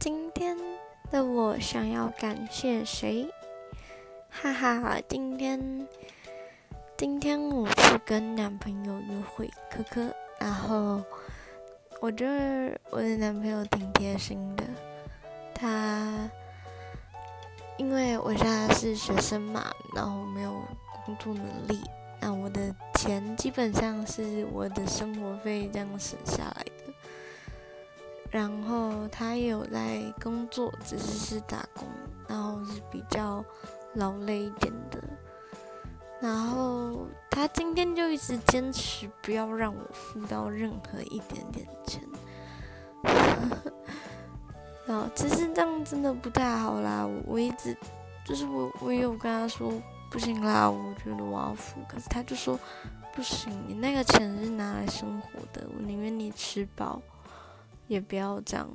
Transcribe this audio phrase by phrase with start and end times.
[0.00, 0.56] 今天
[1.10, 3.28] 的我想要感谢谁？
[4.30, 5.86] 哈哈，今天
[6.96, 11.02] 今天我去跟男朋友约会，可可，然后
[12.00, 14.64] 我觉得我的男朋友挺贴心的，
[15.54, 16.30] 他
[17.76, 20.62] 因为我现在是学生嘛，然后没有
[21.04, 21.78] 工作能力，
[22.20, 26.64] 那我的钱基本上是我的生活费这样省下来。
[28.30, 31.88] 然后他也有在工作，只是是打工，
[32.28, 33.44] 然后是比较
[33.94, 35.02] 劳累一点的。
[36.20, 42.02] 然后他今天就一直坚持不要让我付到任何一点点钱。
[44.86, 47.76] 然后其实这样真的不太好啦，我一直
[48.24, 49.72] 就是我我有跟他说
[50.10, 52.58] 不行啦，我觉得我要付，可是他就说
[53.14, 57.00] 不行，你那个钱是拿来生活的，我宁愿你吃饱。
[57.90, 58.70] 也不要这样。